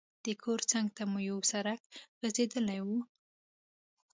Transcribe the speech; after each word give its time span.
د 0.25 0.27
کور 0.43 0.59
څنګ 0.71 0.87
ته 0.95 1.03
مو 1.11 1.19
یو 1.29 1.37
سړک 1.51 1.81
غځېدلی 2.21 2.79
وو. 2.85 2.99